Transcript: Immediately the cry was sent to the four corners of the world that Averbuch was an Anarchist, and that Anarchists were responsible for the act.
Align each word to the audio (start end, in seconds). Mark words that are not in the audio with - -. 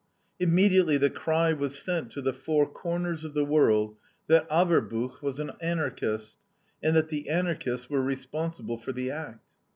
Immediately 0.39 0.97
the 0.97 1.11
cry 1.11 1.53
was 1.53 1.77
sent 1.77 2.09
to 2.13 2.23
the 2.23 2.33
four 2.33 2.67
corners 2.67 3.23
of 3.23 3.35
the 3.35 3.45
world 3.45 3.97
that 4.25 4.49
Averbuch 4.49 5.21
was 5.21 5.37
an 5.37 5.51
Anarchist, 5.61 6.37
and 6.81 6.95
that 6.95 7.13
Anarchists 7.27 7.87
were 7.87 8.01
responsible 8.01 8.79
for 8.79 8.93
the 8.93 9.11
act. 9.11 9.45